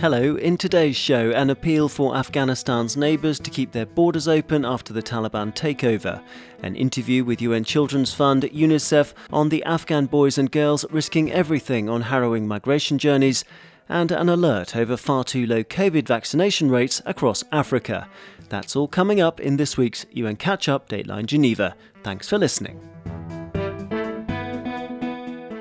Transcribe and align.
Hello, 0.00 0.34
in 0.36 0.56
today's 0.56 0.96
show, 0.96 1.30
an 1.32 1.50
appeal 1.50 1.86
for 1.86 2.16
Afghanistan's 2.16 2.96
neighbours 2.96 3.38
to 3.38 3.50
keep 3.50 3.72
their 3.72 3.84
borders 3.84 4.26
open 4.26 4.64
after 4.64 4.94
the 4.94 5.02
Taliban 5.02 5.54
takeover, 5.54 6.22
an 6.62 6.74
interview 6.74 7.22
with 7.22 7.42
UN 7.42 7.64
Children's 7.64 8.14
Fund, 8.14 8.44
UNICEF, 8.44 9.12
on 9.30 9.50
the 9.50 9.62
Afghan 9.64 10.06
boys 10.06 10.38
and 10.38 10.50
girls 10.50 10.86
risking 10.90 11.30
everything 11.30 11.90
on 11.90 12.00
harrowing 12.00 12.48
migration 12.48 12.96
journeys, 12.96 13.44
and 13.90 14.10
an 14.10 14.30
alert 14.30 14.74
over 14.74 14.96
far 14.96 15.22
too 15.22 15.46
low 15.46 15.62
COVID 15.62 16.06
vaccination 16.06 16.70
rates 16.70 17.02
across 17.04 17.44
Africa. 17.52 18.08
That's 18.48 18.74
all 18.74 18.88
coming 18.88 19.20
up 19.20 19.38
in 19.38 19.58
this 19.58 19.76
week's 19.76 20.06
UN 20.12 20.36
Catch 20.36 20.66
Up 20.66 20.88
Dateline 20.88 21.26
Geneva. 21.26 21.76
Thanks 22.02 22.26
for 22.26 22.38
listening. 22.38 22.80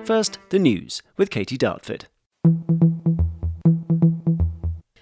First, 0.09 0.39
the 0.49 0.57
news 0.57 1.03
with 1.17 1.29
Katie 1.29 1.55
Dartford. 1.55 2.07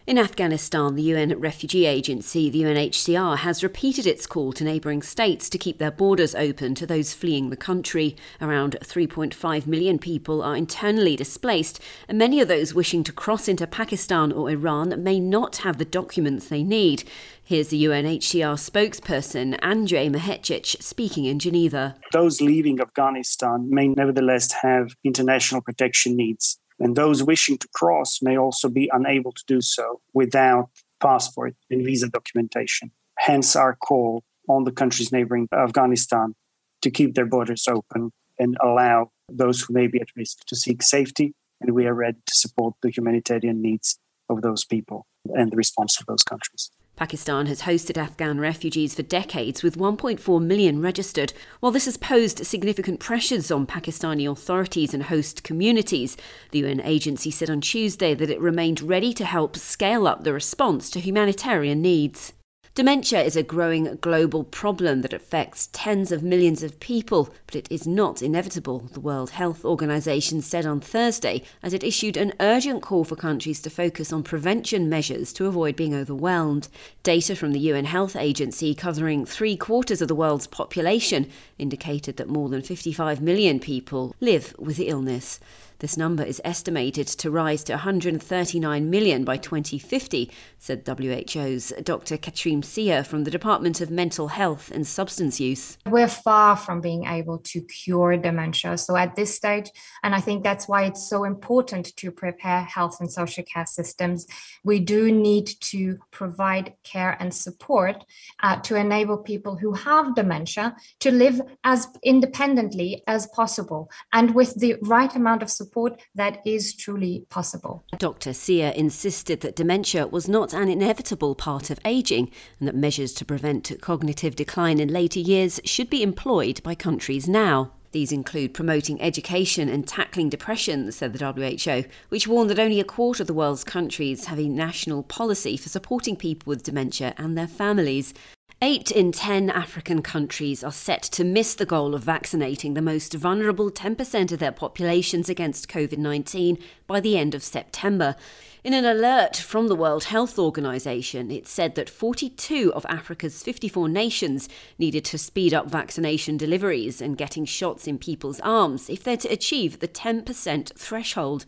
In 0.07 0.17
Afghanistan, 0.17 0.95
the 0.95 1.03
UN 1.03 1.37
Refugee 1.37 1.85
Agency, 1.85 2.49
the 2.49 2.61
UNHCR, 2.61 3.39
has 3.39 3.61
repeated 3.61 4.07
its 4.07 4.25
call 4.25 4.53
to 4.53 4.63
neighbouring 4.63 5.01
states 5.01 5.49
to 5.49 5.57
keep 5.57 5.79
their 5.79 5.91
borders 5.91 6.33
open 6.33 6.75
to 6.75 6.85
those 6.85 7.13
fleeing 7.13 7.49
the 7.49 7.57
country. 7.57 8.15
Around 8.39 8.77
3.5 8.81 9.67
million 9.67 9.99
people 9.99 10.41
are 10.41 10.55
internally 10.55 11.17
displaced, 11.17 11.81
and 12.07 12.17
many 12.17 12.39
of 12.39 12.47
those 12.47 12.73
wishing 12.73 13.03
to 13.03 13.11
cross 13.11 13.49
into 13.49 13.67
Pakistan 13.67 14.31
or 14.31 14.49
Iran 14.49 15.03
may 15.03 15.19
not 15.19 15.57
have 15.57 15.77
the 15.77 15.83
documents 15.83 16.47
they 16.47 16.63
need. 16.63 17.03
Here's 17.43 17.67
the 17.67 17.83
UNHCR 17.83 18.55
spokesperson, 18.55 19.59
Andrej 19.59 20.09
Mahecic, 20.09 20.81
speaking 20.81 21.25
in 21.25 21.37
Geneva. 21.37 21.97
Those 22.13 22.39
leaving 22.39 22.79
Afghanistan 22.79 23.67
may 23.69 23.89
nevertheless 23.89 24.53
have 24.53 24.87
international 25.03 25.59
protection 25.59 26.15
needs 26.15 26.59
and 26.79 26.95
those 26.95 27.23
wishing 27.23 27.57
to 27.57 27.67
cross 27.73 28.19
may 28.21 28.37
also 28.37 28.69
be 28.69 28.89
unable 28.93 29.31
to 29.31 29.43
do 29.47 29.61
so 29.61 30.01
without 30.13 30.69
passport 30.99 31.55
and 31.69 31.83
visa 31.83 32.09
documentation. 32.09 32.91
Hence, 33.17 33.55
our 33.55 33.75
call 33.75 34.23
on 34.49 34.63
the 34.63 34.71
countries 34.71 35.11
neighboring 35.11 35.47
Afghanistan 35.53 36.35
to 36.81 36.91
keep 36.91 37.15
their 37.15 37.25
borders 37.25 37.67
open 37.67 38.11
and 38.39 38.57
allow 38.61 39.11
those 39.29 39.61
who 39.61 39.73
may 39.73 39.87
be 39.87 39.99
at 39.99 40.07
risk 40.15 40.45
to 40.47 40.55
seek 40.55 40.81
safety. 40.83 41.33
And 41.59 41.73
we 41.73 41.87
are 41.87 41.93
ready 41.93 42.19
to 42.23 42.33
support 42.35 42.75
the 42.81 42.91
humanitarian 42.91 43.61
needs 43.61 43.99
of 44.29 44.41
those 44.41 44.63
people 44.63 45.07
and 45.33 45.51
the 45.51 45.57
response 45.57 45.99
of 45.99 46.05
those 46.05 46.23
countries. 46.23 46.69
Pakistan 46.97 47.45
has 47.45 47.61
hosted 47.61 47.95
Afghan 47.95 48.39
refugees 48.39 48.95
for 48.95 49.03
decades, 49.03 49.61
with 49.61 49.77
1.4 49.77 50.43
million 50.43 50.81
registered. 50.81 51.31
While 51.59 51.71
this 51.71 51.85
has 51.85 51.95
posed 51.95 52.45
significant 52.45 52.99
pressures 52.99 53.51
on 53.51 53.67
Pakistani 53.67 54.29
authorities 54.29 54.95
and 54.95 55.03
host 55.03 55.43
communities, 55.43 56.17
the 56.49 56.59
UN 56.59 56.81
agency 56.81 57.29
said 57.29 57.51
on 57.51 57.61
Tuesday 57.61 58.15
that 58.15 58.31
it 58.31 58.41
remained 58.41 58.81
ready 58.81 59.13
to 59.13 59.25
help 59.25 59.55
scale 59.55 60.07
up 60.07 60.23
the 60.23 60.33
response 60.33 60.89
to 60.89 60.99
humanitarian 60.99 61.83
needs. 61.83 62.33
Dementia 62.77 63.23
is 63.23 63.35
a 63.35 63.41
growing 63.41 63.97
global 64.01 64.43
problem 64.43 65.01
that 65.01 65.11
affects 65.11 65.67
tens 65.73 66.11
of 66.11 66.21
millions 66.21 66.61
of 66.61 66.79
people, 66.79 67.33
but 67.47 67.55
it 67.55 67.67
is 67.71 67.87
not 67.87 68.21
inevitable, 68.21 68.87
the 68.93 68.99
World 68.99 69.31
Health 69.31 69.65
Organization 69.65 70.43
said 70.43 70.63
on 70.63 70.79
Thursday 70.79 71.41
as 71.63 71.73
it 71.73 71.83
issued 71.83 72.17
an 72.17 72.33
urgent 72.39 72.83
call 72.83 73.03
for 73.03 73.15
countries 73.15 73.59
to 73.63 73.71
focus 73.71 74.13
on 74.13 74.21
prevention 74.21 74.87
measures 74.89 75.33
to 75.33 75.47
avoid 75.47 75.75
being 75.75 75.95
overwhelmed. 75.95 76.67
Data 77.01 77.35
from 77.35 77.51
the 77.51 77.59
UN 77.61 77.85
Health 77.85 78.15
Agency, 78.15 78.75
covering 78.75 79.25
three 79.25 79.57
quarters 79.57 79.99
of 79.99 80.07
the 80.07 80.13
world's 80.13 80.45
population, 80.45 81.31
indicated 81.57 82.17
that 82.17 82.29
more 82.29 82.47
than 82.47 82.61
55 82.61 83.23
million 83.23 83.59
people 83.59 84.15
live 84.19 84.53
with 84.59 84.77
the 84.77 84.89
illness. 84.89 85.39
This 85.79 85.95
number 85.95 86.23
is 86.23 86.41
estimated 86.43 87.05
to 87.05 87.29
rise 87.29 87.63
to 87.65 87.73
139 87.73 88.89
million 88.89 89.23
by 89.23 89.37
2050, 89.37 90.31
said 90.57 90.87
WHO's 90.87 91.71
Dr. 91.83 92.17
Katrin 92.17 92.63
Seeher 92.63 93.05
from 93.05 93.25
the 93.25 93.29
Department 93.29 93.79
of 93.79 93.91
Mental 93.91 94.29
Health 94.29 94.71
and 94.71 94.87
Substance 94.87 95.39
Use. 95.39 95.77
We're 95.85 96.07
far 96.07 96.57
from 96.57 96.81
being 96.81 97.05
able 97.05 97.37
to 97.39 97.61
cure 97.61 98.17
dementia. 98.17 98.79
So 98.79 98.95
at 98.95 99.15
this 99.15 99.35
stage, 99.35 99.69
and 100.01 100.15
I 100.15 100.19
think 100.19 100.43
that's 100.43 100.67
why 100.67 100.85
it's 100.85 101.07
so 101.07 101.25
important 101.25 101.95
to 101.97 102.09
prepare 102.09 102.63
health 102.63 102.99
and 102.99 103.11
social 103.11 103.43
care 103.43 103.67
systems, 103.67 104.25
we 104.63 104.79
do 104.79 105.11
need 105.11 105.45
to 105.61 105.99
provide 106.09 106.73
care 106.83 107.15
and 107.19 107.31
support 107.31 108.03
uh, 108.41 108.55
to 108.61 108.75
enable 108.75 109.19
people 109.19 109.55
who 109.55 109.73
have 109.73 110.15
dementia 110.15 110.75
to 111.01 111.11
live 111.11 111.39
as 111.63 111.87
independently 112.01 113.03
as 113.05 113.27
possible 113.27 113.91
and 114.11 114.33
with 114.33 114.59
the 114.59 114.75
right 114.81 115.15
amount 115.15 115.43
of 115.43 115.51
support 115.51 115.66
support 115.67 116.01
that 116.15 116.41
is 116.45 116.73
truly 116.73 117.25
possible. 117.29 117.83
Dr. 117.97 118.31
Seeher 118.31 118.73
insisted 118.73 119.41
that 119.41 119.55
dementia 119.55 120.07
was 120.07 120.29
not 120.29 120.53
an 120.53 120.69
inevitable 120.69 121.35
part 121.35 121.69
of 121.69 121.79
aging 121.83 122.31
and 122.59 122.67
that 122.67 122.75
measures 122.75 123.13
to 123.13 123.25
prevent 123.25 123.71
cognitive 123.81 124.35
decline 124.35 124.79
in 124.79 124.87
later 124.87 125.19
years 125.19 125.59
should 125.65 125.89
be 125.89 126.01
employed 126.01 126.63
by 126.63 126.73
countries 126.73 127.27
now. 127.27 127.73
These 127.91 128.11
include 128.11 128.53
promoting 128.53 129.01
education 129.01 129.69
and 129.69 129.87
tackling 129.87 130.29
depression, 130.29 130.91
said 130.91 131.13
the 131.13 131.33
WHO, 131.33 131.89
which 132.09 132.27
warned 132.27 132.49
that 132.49 132.59
only 132.59 132.79
a 132.79 132.83
quarter 132.83 133.23
of 133.23 133.27
the 133.27 133.33
world's 133.33 133.63
countries 133.63 134.25
have 134.25 134.39
a 134.39 134.49
national 134.49 135.03
policy 135.03 135.57
for 135.57 135.69
supporting 135.69 136.15
people 136.15 136.49
with 136.49 136.63
dementia 136.63 137.13
and 137.17 137.37
their 137.37 137.47
families. 137.47 138.13
Eight 138.59 138.89
in 138.89 139.11
ten 139.11 139.51
African 139.51 140.01
countries 140.01 140.63
are 140.63 140.71
set 140.71 141.03
to 141.03 141.23
miss 141.23 141.53
the 141.53 141.65
goal 141.65 141.93
of 141.93 142.01
vaccinating 142.01 142.73
the 142.73 142.81
most 142.81 143.13
vulnerable 143.13 143.69
10% 143.69 144.31
of 144.31 144.39
their 144.39 144.51
populations 144.51 145.29
against 145.29 145.69
COVID 145.69 145.99
19 145.99 146.57
by 146.87 146.99
the 146.99 147.19
end 147.19 147.35
of 147.35 147.43
September. 147.43 148.15
In 148.63 148.73
an 148.73 148.83
alert 148.83 149.35
from 149.37 149.67
the 149.67 149.75
World 149.75 150.05
Health 150.05 150.39
Organization, 150.39 151.29
it 151.29 151.47
said 151.47 151.75
that 151.75 151.87
42 151.87 152.73
of 152.73 152.83
Africa's 152.87 153.43
54 153.43 153.89
nations 153.89 154.49
needed 154.79 155.05
to 155.05 155.19
speed 155.19 155.53
up 155.53 155.69
vaccination 155.69 156.35
deliveries 156.35 156.99
and 156.99 157.15
getting 157.15 157.45
shots 157.45 157.85
in 157.85 157.99
people's 157.99 158.39
arms 158.39 158.89
if 158.89 159.03
they're 159.03 159.17
to 159.17 159.27
achieve 159.27 159.77
the 159.77 159.87
10% 159.87 160.75
threshold. 160.75 161.45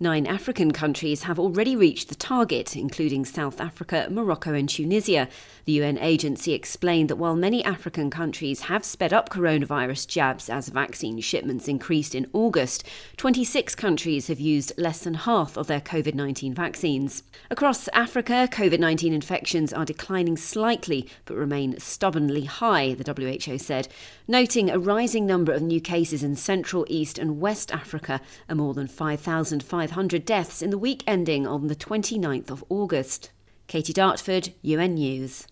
Nine 0.00 0.26
African 0.26 0.72
countries 0.72 1.22
have 1.22 1.38
already 1.38 1.76
reached 1.76 2.08
the 2.08 2.16
target, 2.16 2.74
including 2.74 3.24
South 3.24 3.60
Africa, 3.60 4.08
Morocco, 4.10 4.52
and 4.52 4.68
Tunisia. 4.68 5.28
The 5.66 5.72
UN 5.74 5.98
agency 5.98 6.52
explained 6.52 7.08
that 7.10 7.16
while 7.16 7.36
many 7.36 7.64
African 7.64 8.10
countries 8.10 8.62
have 8.62 8.84
sped 8.84 9.12
up 9.12 9.30
coronavirus 9.30 10.08
jabs 10.08 10.50
as 10.50 10.68
vaccine 10.68 11.20
shipments 11.20 11.68
increased 11.68 12.12
in 12.12 12.28
August, 12.32 12.82
26 13.18 13.76
countries 13.76 14.26
have 14.26 14.40
used 14.40 14.72
less 14.76 14.98
than 14.98 15.14
half 15.14 15.56
of 15.56 15.68
their 15.68 15.80
COVID 15.80 16.14
19 16.14 16.54
vaccines. 16.54 17.22
Across 17.48 17.86
Africa, 17.92 18.48
COVID 18.50 18.80
19 18.80 19.12
infections 19.12 19.72
are 19.72 19.84
declining 19.84 20.36
slightly 20.36 21.08
but 21.24 21.36
remain 21.36 21.78
stubbornly 21.78 22.46
high, 22.46 22.94
the 22.94 23.38
WHO 23.46 23.58
said, 23.58 23.86
noting 24.26 24.70
a 24.70 24.78
rising 24.78 25.24
number 25.24 25.52
of 25.52 25.62
new 25.62 25.80
cases 25.80 26.24
in 26.24 26.34
Central, 26.34 26.84
East, 26.88 27.16
and 27.16 27.40
West 27.40 27.72
Africa 27.72 28.20
and 28.48 28.58
more 28.58 28.74
than 28.74 28.88
5,500 28.88 29.93
500 29.94 30.24
deaths 30.24 30.60
in 30.60 30.70
the 30.70 30.76
week 30.78 31.04
ending 31.06 31.46
on 31.46 31.68
the 31.68 31.76
29th 31.76 32.50
of 32.50 32.64
August. 32.68 33.30
Katie 33.68 33.92
Dartford, 33.92 34.52
UN 34.60 34.94
News. 34.94 35.46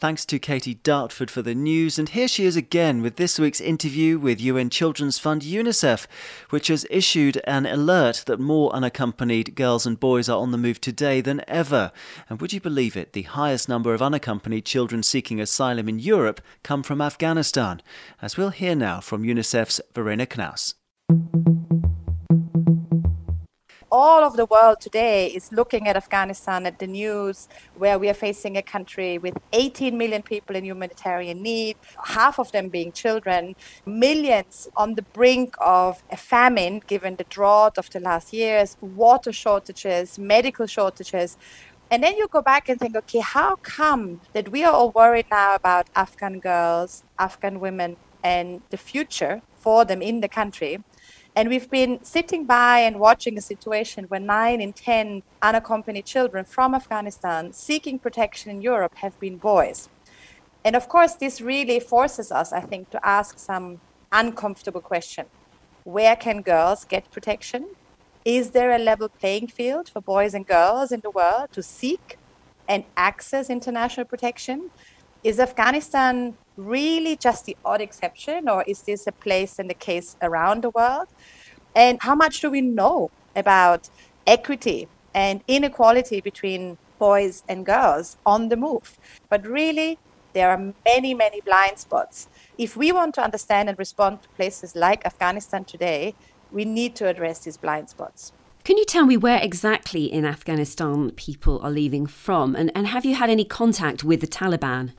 Thanks 0.00 0.24
to 0.24 0.38
Katie 0.38 0.76
Dartford 0.82 1.30
for 1.30 1.42
the 1.42 1.54
news, 1.54 1.98
and 1.98 2.08
here 2.08 2.26
she 2.26 2.46
is 2.46 2.56
again 2.56 3.02
with 3.02 3.16
this 3.16 3.38
week's 3.38 3.60
interview 3.60 4.18
with 4.18 4.40
UN 4.40 4.70
Children's 4.70 5.18
Fund 5.18 5.42
UNICEF, 5.42 6.06
which 6.48 6.68
has 6.68 6.86
issued 6.88 7.38
an 7.44 7.66
alert 7.66 8.24
that 8.24 8.40
more 8.40 8.74
unaccompanied 8.74 9.54
girls 9.54 9.84
and 9.84 10.00
boys 10.00 10.30
are 10.30 10.40
on 10.40 10.52
the 10.52 10.58
move 10.58 10.80
today 10.80 11.20
than 11.20 11.44
ever. 11.46 11.92
And 12.30 12.40
would 12.40 12.54
you 12.54 12.62
believe 12.62 12.96
it, 12.96 13.12
the 13.12 13.22
highest 13.24 13.68
number 13.68 13.92
of 13.92 14.00
unaccompanied 14.00 14.64
children 14.64 15.02
seeking 15.02 15.38
asylum 15.38 15.86
in 15.86 15.98
Europe 15.98 16.40
come 16.62 16.82
from 16.82 17.02
Afghanistan, 17.02 17.82
as 18.22 18.38
we'll 18.38 18.48
hear 18.48 18.74
now 18.74 19.02
from 19.02 19.22
UNICEF's 19.22 19.82
Verena 19.94 20.24
Knaus 20.24 20.76
all 23.92 24.24
of 24.24 24.36
the 24.36 24.46
world 24.46 24.80
today 24.80 25.26
is 25.26 25.52
looking 25.52 25.86
at 25.86 25.96
Afghanistan 25.96 26.64
at 26.64 26.78
the 26.78 26.86
news 26.86 27.46
where 27.76 27.98
we 27.98 28.08
are 28.08 28.14
facing 28.14 28.56
a 28.56 28.62
country 28.62 29.18
with 29.18 29.36
18 29.52 29.98
million 29.98 30.22
people 30.22 30.56
in 30.56 30.64
humanitarian 30.64 31.42
need, 31.42 31.76
half 32.02 32.38
of 32.38 32.50
them 32.52 32.70
being 32.70 32.90
children, 32.90 33.54
millions 33.84 34.66
on 34.78 34.94
the 34.94 35.02
brink 35.02 35.54
of 35.60 36.02
a 36.10 36.16
famine 36.16 36.80
given 36.86 37.16
the 37.16 37.24
drought 37.24 37.76
of 37.76 37.90
the 37.90 38.00
last 38.00 38.32
years, 38.32 38.78
water 38.80 39.30
shortages, 39.30 40.18
medical 40.18 40.66
shortages. 40.66 41.36
And 41.90 42.02
then 42.02 42.16
you 42.16 42.28
go 42.28 42.40
back 42.40 42.70
and 42.70 42.80
think, 42.80 42.96
okay, 42.96 43.20
how 43.20 43.56
come 43.56 44.22
that 44.32 44.50
we 44.50 44.64
are 44.64 44.72
all 44.72 44.90
worried 44.92 45.26
now 45.30 45.54
about 45.54 45.88
Afghan 45.94 46.38
girls, 46.38 47.04
Afghan 47.18 47.60
women, 47.60 47.98
and 48.24 48.62
the 48.70 48.78
future 48.78 49.42
for 49.58 49.84
them 49.84 50.00
in 50.00 50.22
the 50.22 50.28
country? 50.28 50.78
And 51.34 51.48
we've 51.48 51.70
been 51.70 52.04
sitting 52.04 52.44
by 52.44 52.80
and 52.80 53.00
watching 53.00 53.38
a 53.38 53.40
situation 53.40 54.04
where 54.04 54.20
nine 54.20 54.60
in 54.60 54.74
10 54.74 55.22
unaccompanied 55.40 56.04
children 56.04 56.44
from 56.44 56.74
Afghanistan 56.74 57.54
seeking 57.54 57.98
protection 57.98 58.50
in 58.50 58.60
Europe 58.60 58.96
have 58.96 59.18
been 59.18 59.38
boys. 59.38 59.88
And 60.62 60.76
of 60.76 60.88
course, 60.88 61.14
this 61.14 61.40
really 61.40 61.80
forces 61.80 62.30
us, 62.30 62.52
I 62.52 62.60
think, 62.60 62.90
to 62.90 63.00
ask 63.06 63.38
some 63.38 63.80
uncomfortable 64.12 64.82
question. 64.82 65.26
Where 65.84 66.16
can 66.16 66.42
girls 66.42 66.84
get 66.84 67.10
protection? 67.10 67.66
Is 68.26 68.50
there 68.50 68.70
a 68.70 68.78
level 68.78 69.08
playing 69.08 69.48
field 69.48 69.88
for 69.88 70.02
boys 70.02 70.34
and 70.34 70.46
girls 70.46 70.92
in 70.92 71.00
the 71.00 71.10
world 71.10 71.48
to 71.52 71.62
seek 71.62 72.18
and 72.68 72.84
access 72.96 73.48
international 73.48 74.06
protection? 74.06 74.70
Is 75.24 75.38
Afghanistan 75.38 76.34
really 76.56 77.14
just 77.14 77.44
the 77.44 77.56
odd 77.64 77.80
exception, 77.80 78.48
or 78.48 78.64
is 78.66 78.82
this 78.82 79.06
a 79.06 79.12
place 79.12 79.60
and 79.60 79.70
a 79.70 79.74
case 79.74 80.16
around 80.20 80.62
the 80.62 80.70
world? 80.70 81.06
And 81.76 82.02
how 82.02 82.16
much 82.16 82.40
do 82.40 82.50
we 82.50 82.60
know 82.60 83.12
about 83.36 83.88
equity 84.26 84.88
and 85.14 85.40
inequality 85.46 86.20
between 86.20 86.76
boys 86.98 87.44
and 87.48 87.64
girls 87.64 88.16
on 88.26 88.48
the 88.48 88.56
move? 88.56 88.98
But 89.28 89.46
really, 89.46 90.00
there 90.32 90.50
are 90.50 90.74
many, 90.84 91.14
many 91.14 91.40
blind 91.40 91.78
spots. 91.78 92.26
If 92.58 92.76
we 92.76 92.90
want 92.90 93.14
to 93.14 93.22
understand 93.22 93.68
and 93.68 93.78
respond 93.78 94.22
to 94.22 94.28
places 94.30 94.74
like 94.74 95.06
Afghanistan 95.06 95.64
today, 95.64 96.16
we 96.50 96.64
need 96.64 96.96
to 96.96 97.06
address 97.06 97.38
these 97.44 97.56
blind 97.56 97.90
spots. 97.90 98.32
Can 98.64 98.76
you 98.76 98.84
tell 98.84 99.06
me 99.06 99.16
where 99.16 99.40
exactly 99.40 100.04
in 100.04 100.24
Afghanistan 100.24 101.12
people 101.12 101.60
are 101.62 101.70
leaving 101.70 102.06
from? 102.06 102.56
And, 102.56 102.72
and 102.74 102.88
have 102.88 103.04
you 103.04 103.14
had 103.14 103.30
any 103.30 103.44
contact 103.44 104.02
with 104.02 104.20
the 104.20 104.26
Taliban? 104.26 104.92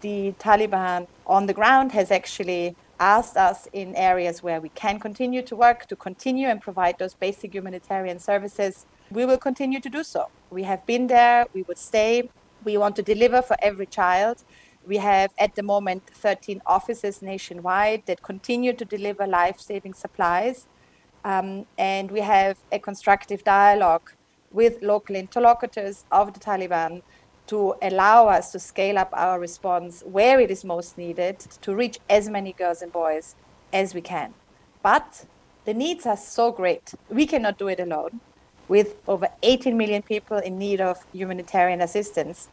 The 0.00 0.32
Taliban 0.38 1.08
on 1.26 1.46
the 1.46 1.52
ground 1.52 1.90
has 1.90 2.12
actually 2.12 2.76
asked 3.00 3.36
us 3.36 3.66
in 3.72 3.96
areas 3.96 4.44
where 4.44 4.60
we 4.60 4.68
can 4.68 5.00
continue 5.00 5.42
to 5.42 5.56
work 5.56 5.86
to 5.86 5.96
continue 5.96 6.46
and 6.46 6.60
provide 6.60 7.00
those 7.00 7.14
basic 7.14 7.52
humanitarian 7.52 8.20
services. 8.20 8.86
We 9.10 9.26
will 9.26 9.38
continue 9.38 9.80
to 9.80 9.88
do 9.90 10.04
so. 10.04 10.28
We 10.50 10.62
have 10.62 10.86
been 10.86 11.08
there, 11.08 11.46
we 11.52 11.62
will 11.62 11.74
stay. 11.74 12.30
We 12.62 12.76
want 12.76 12.94
to 12.94 13.02
deliver 13.02 13.42
for 13.42 13.56
every 13.60 13.86
child. 13.86 14.44
We 14.86 14.98
have 14.98 15.32
at 15.36 15.56
the 15.56 15.64
moment 15.64 16.04
13 16.14 16.62
offices 16.64 17.20
nationwide 17.20 18.06
that 18.06 18.22
continue 18.22 18.74
to 18.74 18.84
deliver 18.84 19.26
life 19.26 19.58
saving 19.58 19.94
supplies. 19.94 20.68
Um, 21.24 21.66
and 21.76 22.12
we 22.12 22.20
have 22.20 22.58
a 22.70 22.78
constructive 22.78 23.42
dialogue 23.42 24.12
with 24.52 24.80
local 24.80 25.16
interlocutors 25.16 26.04
of 26.12 26.34
the 26.34 26.38
Taliban 26.40 27.02
to 27.48 27.74
allow 27.82 28.28
us 28.28 28.52
to 28.52 28.58
scale 28.58 28.98
up 28.98 29.10
our 29.12 29.40
response 29.40 30.02
where 30.06 30.38
it 30.40 30.50
is 30.50 30.64
most 30.64 30.96
needed 30.96 31.38
to 31.62 31.74
reach 31.74 31.98
as 32.08 32.28
many 32.28 32.52
girls 32.52 32.82
and 32.82 32.92
boys 32.92 33.34
as 33.72 33.94
we 33.94 34.00
can. 34.00 34.34
But 34.82 35.24
the 35.64 35.74
needs 35.74 36.06
are 36.06 36.16
so 36.16 36.52
great. 36.52 36.94
We 37.08 37.26
cannot 37.26 37.58
do 37.58 37.68
it 37.68 37.80
alone. 37.80 38.20
With 38.68 38.96
over 39.06 39.28
18 39.42 39.76
million 39.76 40.02
people 40.02 40.38
in 40.38 40.58
need 40.58 40.80
of 40.80 41.04
humanitarian 41.12 41.80
assistance, 41.80 42.48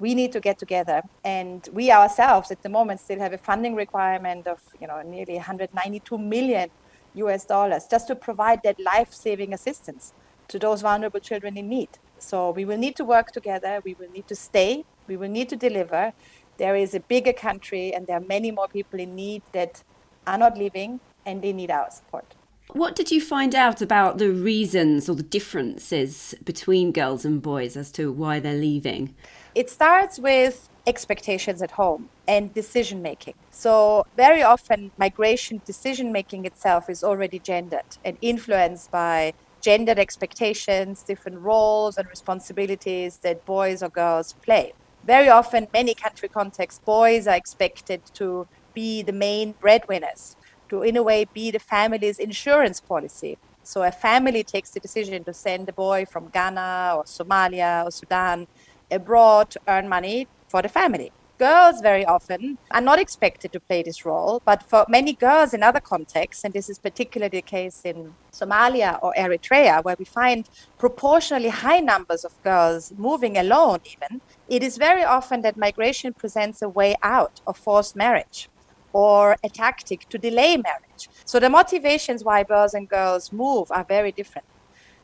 we 0.00 0.14
need 0.14 0.32
to 0.32 0.40
get 0.40 0.58
together. 0.58 1.02
And 1.24 1.68
we 1.72 1.92
ourselves 1.92 2.50
at 2.50 2.62
the 2.62 2.68
moment 2.68 3.00
still 3.00 3.20
have 3.20 3.32
a 3.32 3.38
funding 3.38 3.74
requirement 3.74 4.46
of 4.46 4.60
you 4.80 4.86
know, 4.86 5.00
nearly 5.02 5.34
192 5.34 6.18
million 6.18 6.70
US 7.14 7.44
dollars 7.44 7.86
just 7.88 8.06
to 8.08 8.14
provide 8.14 8.62
that 8.64 8.78
life 8.80 9.12
saving 9.12 9.52
assistance 9.52 10.12
to 10.48 10.58
those 10.58 10.82
vulnerable 10.82 11.20
children 11.20 11.56
in 11.56 11.68
need. 11.68 11.88
So 12.20 12.50
we 12.50 12.64
will 12.64 12.78
need 12.78 12.96
to 12.96 13.04
work 13.04 13.32
together. 13.32 13.80
We 13.84 13.94
will 13.94 14.10
need 14.10 14.28
to 14.28 14.36
stay. 14.36 14.84
We 15.06 15.16
will 15.16 15.28
need 15.28 15.48
to 15.48 15.56
deliver. 15.56 16.12
There 16.58 16.76
is 16.76 16.94
a 16.94 17.00
bigger 17.00 17.32
country, 17.32 17.92
and 17.94 18.06
there 18.06 18.16
are 18.16 18.26
many 18.36 18.50
more 18.50 18.68
people 18.68 19.00
in 19.00 19.14
need 19.14 19.42
that 19.52 19.82
are 20.26 20.38
not 20.38 20.58
living, 20.58 21.00
and 21.24 21.42
they 21.42 21.52
need 21.52 21.70
our 21.70 21.90
support. 21.90 22.34
What 22.72 22.94
did 22.94 23.10
you 23.10 23.20
find 23.20 23.54
out 23.54 23.82
about 23.82 24.18
the 24.18 24.30
reasons 24.30 25.08
or 25.08 25.16
the 25.16 25.24
differences 25.24 26.36
between 26.44 26.92
girls 26.92 27.24
and 27.24 27.42
boys 27.42 27.76
as 27.76 27.90
to 27.92 28.12
why 28.12 28.38
they're 28.38 28.54
leaving? 28.54 29.14
It 29.56 29.68
starts 29.68 30.20
with 30.20 30.68
expectations 30.86 31.62
at 31.62 31.72
home 31.72 32.10
and 32.28 32.54
decision 32.54 33.02
making. 33.02 33.34
So, 33.50 34.06
very 34.16 34.42
often, 34.42 34.92
migration 34.98 35.60
decision 35.64 36.12
making 36.12 36.44
itself 36.44 36.88
is 36.88 37.02
already 37.02 37.40
gendered 37.40 37.96
and 38.04 38.16
influenced 38.20 38.90
by 38.92 39.34
gendered 39.60 39.98
expectations, 39.98 41.02
different 41.02 41.38
roles 41.40 41.96
and 41.96 42.08
responsibilities 42.08 43.18
that 43.22 43.44
boys 43.44 43.82
or 43.82 43.88
girls 43.88 44.34
play. 44.44 44.72
Very 45.04 45.28
often, 45.28 45.66
many 45.72 45.94
country 45.94 46.28
contexts, 46.28 46.80
boys 46.84 47.26
are 47.26 47.36
expected 47.36 48.02
to 48.14 48.46
be 48.74 49.02
the 49.02 49.12
main 49.12 49.54
breadwinners, 49.60 50.36
to 50.68 50.82
in 50.82 50.96
a 50.96 51.02
way 51.02 51.24
be 51.32 51.50
the 51.50 51.58
family's 51.58 52.18
insurance 52.18 52.80
policy. 52.80 53.38
So 53.62 53.82
a 53.82 53.92
family 53.92 54.44
takes 54.44 54.70
the 54.72 54.80
decision 54.80 55.24
to 55.24 55.34
send 55.34 55.68
a 55.68 55.72
boy 55.72 56.04
from 56.10 56.30
Ghana 56.30 56.94
or 56.96 57.04
Somalia 57.04 57.84
or 57.84 57.90
Sudan 57.90 58.46
abroad 58.90 59.50
to 59.50 59.60
earn 59.68 59.88
money 59.88 60.28
for 60.48 60.62
the 60.62 60.68
family 60.68 61.12
girls 61.40 61.80
very 61.80 62.04
often 62.04 62.58
are 62.70 62.82
not 62.90 62.98
expected 62.98 63.50
to 63.52 63.60
play 63.68 63.82
this 63.82 64.04
role, 64.04 64.42
but 64.44 64.62
for 64.70 64.84
many 64.88 65.12
girls 65.14 65.54
in 65.54 65.62
other 65.62 65.80
contexts, 65.80 66.44
and 66.44 66.52
this 66.52 66.68
is 66.68 66.78
particularly 66.78 67.38
the 67.38 67.50
case 67.56 67.78
in 67.90 68.14
Somalia 68.30 68.98
or 69.02 69.14
Eritrea, 69.16 69.82
where 69.82 69.96
we 69.98 70.04
find 70.04 70.40
proportionally 70.76 71.48
high 71.48 71.80
numbers 71.80 72.22
of 72.26 72.32
girls 72.42 72.92
moving 72.98 73.38
alone, 73.38 73.80
even, 73.94 74.20
it 74.48 74.62
is 74.62 74.76
very 74.76 75.04
often 75.16 75.40
that 75.40 75.56
migration 75.56 76.12
presents 76.12 76.60
a 76.60 76.68
way 76.68 76.94
out 77.02 77.40
of 77.46 77.56
forced 77.56 77.96
marriage 77.96 78.50
or 78.92 79.36
a 79.42 79.48
tactic 79.48 80.00
to 80.10 80.18
delay 80.18 80.58
marriage. 80.58 81.08
So 81.24 81.40
the 81.40 81.48
motivations 81.48 82.22
why 82.22 82.42
girls 82.42 82.74
and 82.74 82.86
girls 82.86 83.32
move 83.32 83.70
are 83.70 83.84
very 83.84 84.12
different. 84.12 84.46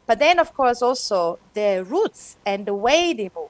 But 0.06 0.18
then, 0.18 0.38
of 0.38 0.54
course, 0.54 0.82
also 0.82 1.38
the 1.54 1.84
routes 1.88 2.36
and 2.44 2.66
the 2.66 2.74
way 2.74 3.12
they 3.14 3.30
move 3.34 3.45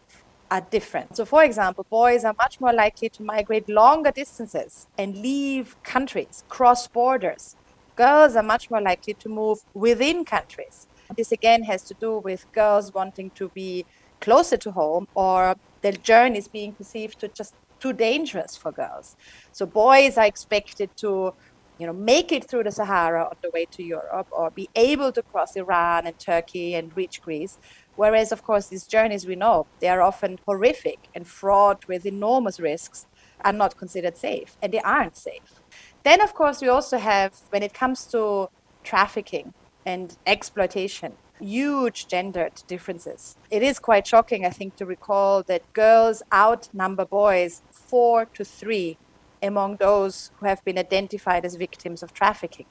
are 0.51 0.61
different. 0.61 1.17
So, 1.17 1.25
for 1.25 1.45
example, 1.45 1.87
boys 1.91 2.25
are 2.25 2.35
much 2.39 2.61
more 2.61 2.73
likely 2.73 3.09
to 3.11 3.23
migrate 3.23 3.69
longer 3.69 4.11
distances 4.11 4.87
and 4.97 5.17
leave 5.17 5.77
countries, 5.83 6.45
cross 6.49 6.87
borders. 6.87 7.57
Girls 7.97 8.37
are 8.37 8.43
much 8.43 8.71
more 8.71 8.81
likely 8.81 9.15
to 9.15 9.29
move 9.29 9.59
within 9.75 10.25
countries. 10.25 10.87
This 11.17 11.33
again 11.33 11.63
has 11.65 11.83
to 11.85 11.95
do 11.95 12.19
with 12.19 12.51
girls 12.53 12.93
wanting 12.93 13.31
to 13.31 13.49
be 13.51 13.85
closer 14.21 14.57
to 14.57 14.73
home 14.73 15.07
or 15.15 15.57
their 15.83 15.93
journeys 15.93 16.49
being 16.49 16.75
perceived 16.75 17.21
to 17.21 17.29
just 17.29 17.55
too 17.81 17.93
dangerous 17.93 18.57
for 18.57 18.73
girls. 18.73 19.17
So 19.53 19.67
boys 19.67 20.19
are 20.19 20.27
expected 20.27 20.91
to 20.99 21.35
you 21.79 21.87
know 21.87 21.93
make 21.93 22.33
it 22.33 22.49
through 22.49 22.65
the 22.65 22.73
Sahara 22.73 23.25
on 23.25 23.37
the 23.43 23.51
way 23.53 23.67
to 23.73 23.83
Europe 23.83 24.29
or 24.31 24.51
be 24.51 24.69
able 24.75 25.13
to 25.13 25.23
cross 25.23 25.57
Iran 25.57 26.07
and 26.07 26.19
Turkey 26.19 26.75
and 26.75 26.97
reach 26.97 27.21
Greece 27.21 27.59
Whereas, 27.97 28.31
of 28.31 28.43
course, 28.43 28.67
these 28.69 28.87
journeys 28.87 29.27
we 29.27 29.37
know 29.37 29.67
they 29.81 29.89
are 29.89 30.03
often 30.03 30.39
horrific 30.47 31.09
and 31.15 31.27
fraught 31.27 31.89
with 31.89 32.07
enormous 32.07 32.61
risks, 32.61 33.07
are 33.45 33.53
not 33.53 33.77
considered 33.77 34.17
safe, 34.17 34.57
and 34.63 34.73
they 34.73 34.81
aren't 34.81 35.17
safe. 35.17 35.61
Then, 36.03 36.21
of 36.21 36.35
course, 36.35 36.61
we 36.61 36.69
also 36.69 36.99
have, 36.99 37.35
when 37.51 37.63
it 37.63 37.75
comes 37.75 38.05
to 38.07 38.49
trafficking 38.85 39.53
and 39.85 40.17
exploitation, 40.27 41.15
huge 41.41 42.07
gendered 42.07 42.63
differences. 42.67 43.37
It 43.51 43.63
is 43.63 43.79
quite 43.79 44.07
shocking, 44.07 44.47
I 44.47 44.51
think, 44.51 44.77
to 44.77 44.87
recall 44.87 45.43
that 45.45 45.73
girls 45.73 46.23
outnumber 46.33 47.05
boys 47.05 47.63
four 47.71 48.25
to 48.27 48.45
three 48.45 48.99
among 49.43 49.77
those 49.77 50.31
who 50.37 50.47
have 50.47 50.65
been 50.65 50.79
identified 50.79 51.45
as 51.45 51.57
victims 51.57 52.03
of 52.03 52.15
trafficking. 52.15 52.67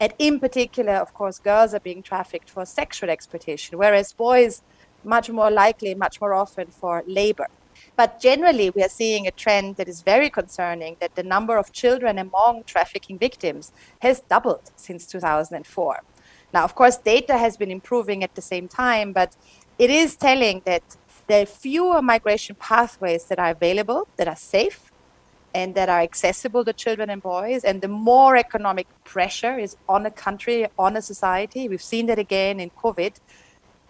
And 0.00 0.12
in 0.18 0.40
particular, 0.40 0.94
of 0.94 1.14
course, 1.14 1.38
girls 1.38 1.74
are 1.74 1.80
being 1.80 2.02
trafficked 2.02 2.50
for 2.50 2.64
sexual 2.64 3.10
exploitation, 3.10 3.78
whereas 3.78 4.12
boys 4.12 4.62
much 5.04 5.30
more 5.30 5.50
likely, 5.50 5.94
much 5.94 6.20
more 6.20 6.34
often 6.34 6.68
for 6.68 7.02
labor. 7.06 7.46
But 7.96 8.20
generally, 8.20 8.70
we 8.70 8.82
are 8.82 8.88
seeing 8.88 9.26
a 9.26 9.30
trend 9.30 9.76
that 9.76 9.88
is 9.88 10.02
very 10.02 10.30
concerning 10.30 10.96
that 11.00 11.14
the 11.14 11.22
number 11.22 11.56
of 11.56 11.72
children 11.72 12.18
among 12.18 12.64
trafficking 12.64 13.18
victims 13.18 13.72
has 14.00 14.20
doubled 14.20 14.72
since 14.76 15.06
2004. 15.06 16.00
Now, 16.52 16.64
of 16.64 16.74
course, 16.74 16.96
data 16.96 17.36
has 17.36 17.56
been 17.56 17.70
improving 17.70 18.22
at 18.24 18.34
the 18.34 18.42
same 18.42 18.68
time, 18.68 19.12
but 19.12 19.36
it 19.78 19.90
is 19.90 20.16
telling 20.16 20.62
that 20.64 20.82
there 21.26 21.42
are 21.42 21.46
fewer 21.46 22.02
migration 22.02 22.54
pathways 22.56 23.24
that 23.24 23.38
are 23.38 23.50
available, 23.50 24.08
that 24.16 24.28
are 24.28 24.36
safe, 24.36 24.92
and 25.54 25.74
that 25.76 25.88
are 25.88 26.00
accessible 26.00 26.64
to 26.64 26.72
children 26.72 27.08
and 27.08 27.22
boys. 27.22 27.64
And 27.64 27.80
the 27.80 27.88
more 27.88 28.36
economic 28.36 28.86
pressure 29.04 29.58
is 29.58 29.76
on 29.88 30.04
a 30.04 30.10
country, 30.10 30.66
on 30.78 30.96
a 30.96 31.02
society, 31.02 31.68
we've 31.68 31.82
seen 31.82 32.06
that 32.06 32.18
again 32.18 32.58
in 32.58 32.70
COVID, 32.70 33.14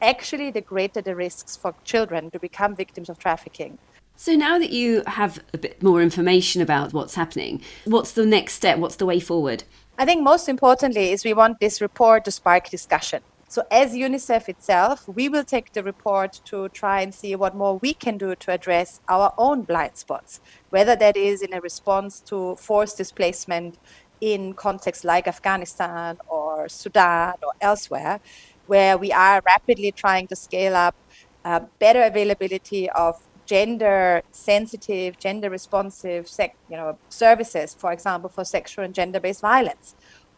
actually, 0.02 0.50
the 0.50 0.60
greater 0.60 1.00
the 1.00 1.16
risks 1.16 1.56
for 1.56 1.74
children 1.84 2.30
to 2.30 2.38
become 2.38 2.76
victims 2.76 3.08
of 3.08 3.18
trafficking. 3.18 3.78
So 4.16 4.34
now 4.34 4.58
that 4.58 4.70
you 4.70 5.02
have 5.06 5.42
a 5.52 5.58
bit 5.58 5.82
more 5.82 6.00
information 6.00 6.62
about 6.62 6.92
what's 6.92 7.14
happening, 7.14 7.62
what's 7.84 8.12
the 8.12 8.26
next 8.26 8.52
step? 8.54 8.78
What's 8.78 8.96
the 8.96 9.06
way 9.06 9.18
forward? 9.18 9.64
I 9.98 10.04
think 10.04 10.22
most 10.22 10.48
importantly 10.48 11.10
is 11.12 11.24
we 11.24 11.34
want 11.34 11.60
this 11.60 11.80
report 11.80 12.24
to 12.26 12.30
spark 12.30 12.68
discussion. 12.68 13.22
So, 13.54 13.62
as 13.70 13.94
UNICEF 13.94 14.48
itself, 14.48 15.06
we 15.06 15.28
will 15.28 15.44
take 15.44 15.74
the 15.74 15.84
report 15.84 16.40
to 16.46 16.68
try 16.70 17.02
and 17.02 17.14
see 17.14 17.36
what 17.36 17.54
more 17.54 17.78
we 17.78 17.94
can 17.94 18.18
do 18.18 18.34
to 18.34 18.50
address 18.50 19.00
our 19.08 19.32
own 19.38 19.62
blind 19.62 19.96
spots, 19.96 20.40
whether 20.70 20.96
that 20.96 21.16
is 21.16 21.40
in 21.40 21.54
a 21.54 21.60
response 21.60 22.18
to 22.30 22.56
forced 22.56 22.96
displacement 22.96 23.78
in 24.20 24.54
contexts 24.54 25.04
like 25.04 25.28
Afghanistan 25.28 26.18
or 26.26 26.68
Sudan 26.68 27.34
or 27.44 27.52
elsewhere, 27.60 28.18
where 28.66 28.98
we 28.98 29.12
are 29.12 29.40
rapidly 29.46 29.92
trying 29.92 30.26
to 30.26 30.34
scale 30.34 30.74
up 30.74 30.96
uh, 31.44 31.60
better 31.78 32.02
availability 32.02 32.90
of 32.90 33.22
gender 33.46 34.22
sensitive, 34.32 35.16
gender 35.18 35.48
responsive 35.48 36.26
sec, 36.28 36.56
you 36.68 36.76
know, 36.76 36.98
services, 37.08 37.72
for 37.78 37.92
example, 37.92 38.28
for 38.28 38.44
sexual 38.44 38.84
and 38.84 38.94
gender 38.94 39.20
based 39.20 39.42
violence, 39.42 39.94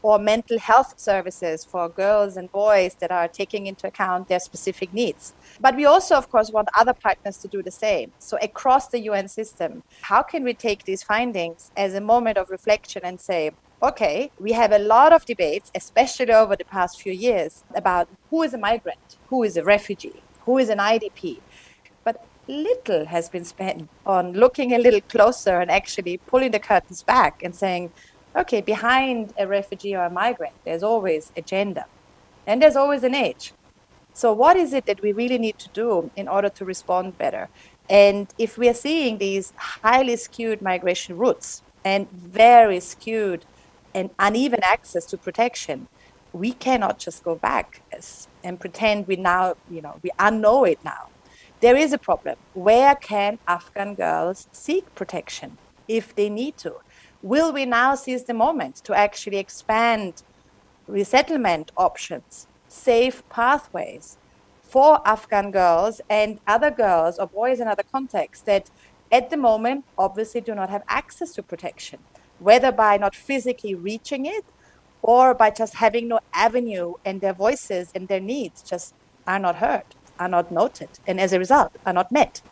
or 0.06 0.20
mental 0.20 0.56
health 0.56 0.94
services 1.00 1.64
for 1.64 1.88
girls 1.88 2.36
and 2.36 2.52
boys 2.52 2.94
that 3.00 3.10
are 3.10 3.26
taking 3.26 3.66
into 3.66 3.88
account 3.88 4.28
their 4.28 4.38
specific 4.38 4.94
needs. 4.94 5.34
But 5.60 5.74
we 5.74 5.84
also, 5.84 6.14
of 6.14 6.30
course, 6.30 6.48
want 6.52 6.68
other 6.78 6.94
partners 6.94 7.38
to 7.38 7.48
do 7.48 7.60
the 7.60 7.72
same. 7.72 8.12
So, 8.20 8.38
across 8.40 8.86
the 8.86 9.00
UN 9.10 9.26
system, 9.26 9.82
how 10.02 10.22
can 10.22 10.44
we 10.44 10.54
take 10.54 10.84
these 10.84 11.02
findings 11.02 11.72
as 11.76 11.92
a 11.94 12.00
moment 12.00 12.38
of 12.38 12.50
reflection 12.50 13.02
and 13.04 13.20
say, 13.20 13.50
okay, 13.82 14.30
we 14.38 14.52
have 14.52 14.70
a 14.70 14.78
lot 14.78 15.12
of 15.12 15.24
debates, 15.24 15.72
especially 15.74 16.32
over 16.32 16.54
the 16.54 16.64
past 16.76 17.02
few 17.02 17.12
years, 17.12 17.64
about 17.74 18.08
who 18.30 18.44
is 18.44 18.54
a 18.54 18.58
migrant, 18.58 19.16
who 19.30 19.42
is 19.42 19.56
a 19.56 19.64
refugee, 19.64 20.22
who 20.44 20.56
is 20.58 20.68
an 20.68 20.78
IDP. 20.78 21.40
But 22.04 22.24
little 22.46 23.06
has 23.06 23.28
been 23.28 23.44
spent 23.44 23.88
on 24.06 24.34
looking 24.34 24.72
a 24.72 24.78
little 24.78 25.00
closer 25.00 25.58
and 25.60 25.68
actually 25.68 26.18
pulling 26.28 26.52
the 26.52 26.60
curtains 26.60 27.02
back 27.02 27.42
and 27.42 27.56
saying, 27.56 27.90
okay, 28.36 28.60
behind 28.60 29.32
a 29.38 29.46
refugee 29.46 29.96
or 29.96 30.04
a 30.04 30.10
migrant, 30.10 30.54
there's 30.64 30.82
always 30.82 31.32
a 31.36 31.42
gender 31.42 31.84
and 32.46 32.62
there's 32.62 32.76
always 32.76 33.02
an 33.02 33.14
age. 33.14 33.52
So, 34.12 34.32
what 34.32 34.56
is 34.56 34.72
it 34.72 34.86
that 34.86 35.02
we 35.02 35.12
really 35.12 35.38
need 35.38 35.58
to 35.58 35.68
do 35.70 36.10
in 36.16 36.28
order 36.28 36.48
to 36.48 36.64
respond 36.64 37.18
better? 37.18 37.48
And 37.88 38.32
if 38.38 38.56
we 38.58 38.68
are 38.68 38.74
seeing 38.74 39.18
these 39.18 39.52
highly 39.56 40.16
skewed 40.16 40.62
migration 40.62 41.16
routes 41.16 41.62
and 41.84 42.10
very 42.10 42.80
skewed 42.80 43.44
and 43.94 44.10
uneven 44.18 44.60
access 44.62 45.04
to 45.06 45.18
protection, 45.18 45.88
we 46.32 46.52
cannot 46.52 46.98
just 46.98 47.22
go 47.24 47.34
back 47.34 47.82
and 48.42 48.60
pretend 48.60 49.06
we 49.06 49.16
now, 49.16 49.54
you 49.70 49.80
know, 49.80 49.96
we 50.02 50.10
unknow 50.18 50.68
it 50.70 50.78
now. 50.84 51.08
There 51.60 51.76
is 51.76 51.92
a 51.92 51.98
problem. 51.98 52.36
Where 52.54 52.94
can 52.94 53.38
Afghan 53.46 53.94
girls 53.94 54.48
seek 54.52 54.94
protection 54.94 55.58
if 55.88 56.14
they 56.14 56.28
need 56.28 56.56
to? 56.58 56.74
Will 57.22 57.52
we 57.52 57.64
now 57.64 57.94
seize 57.94 58.24
the 58.24 58.34
moment 58.34 58.76
to 58.84 58.94
actually 58.94 59.38
expand 59.38 60.22
resettlement 60.86 61.72
options, 61.76 62.46
safe 62.68 63.28
pathways 63.28 64.18
for 64.62 65.00
Afghan 65.06 65.50
girls 65.50 66.00
and 66.10 66.38
other 66.46 66.70
girls 66.70 67.18
or 67.18 67.26
boys 67.26 67.60
in 67.60 67.68
other 67.68 67.84
contexts 67.90 68.44
that 68.44 68.70
at 69.10 69.30
the 69.30 69.36
moment 69.36 69.84
obviously 69.96 70.40
do 70.40 70.54
not 70.54 70.68
have 70.68 70.82
access 70.88 71.32
to 71.34 71.42
protection, 71.42 71.98
whether 72.38 72.70
by 72.70 72.96
not 72.96 73.14
physically 73.14 73.74
reaching 73.74 74.26
it 74.26 74.44
or 75.02 75.34
by 75.34 75.50
just 75.50 75.76
having 75.76 76.08
no 76.08 76.20
avenue 76.34 76.94
and 77.04 77.20
their 77.20 77.32
voices 77.32 77.90
and 77.94 78.08
their 78.08 78.20
needs 78.20 78.62
just 78.62 78.94
are 79.26 79.38
not 79.38 79.56
heard, 79.56 79.84
are 80.18 80.28
not 80.28 80.50
noted, 80.50 80.88
and 81.06 81.20
as 81.20 81.32
a 81.32 81.38
result 81.38 81.72
are 81.86 81.92
not 81.92 82.10
met. 82.12 82.42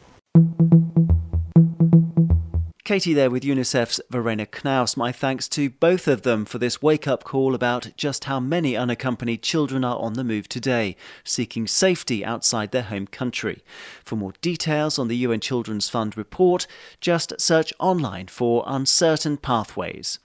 Katie 2.84 3.14
there 3.14 3.30
with 3.30 3.44
UNICEF's 3.44 3.98
Verena 4.10 4.44
Knaus. 4.44 4.94
My 4.94 5.10
thanks 5.10 5.48
to 5.48 5.70
both 5.70 6.06
of 6.06 6.20
them 6.20 6.44
for 6.44 6.58
this 6.58 6.82
wake 6.82 7.08
up 7.08 7.24
call 7.24 7.54
about 7.54 7.88
just 7.96 8.24
how 8.24 8.38
many 8.38 8.76
unaccompanied 8.76 9.42
children 9.42 9.82
are 9.84 9.98
on 9.98 10.12
the 10.12 10.22
move 10.22 10.50
today, 10.50 10.94
seeking 11.24 11.66
safety 11.66 12.22
outside 12.22 12.72
their 12.72 12.82
home 12.82 13.06
country. 13.06 13.64
For 14.04 14.16
more 14.16 14.34
details 14.42 14.98
on 14.98 15.08
the 15.08 15.16
UN 15.16 15.40
Children's 15.40 15.88
Fund 15.88 16.14
report, 16.14 16.66
just 17.00 17.32
search 17.40 17.72
online 17.78 18.26
for 18.26 18.62
Uncertain 18.66 19.38
Pathways. 19.38 20.18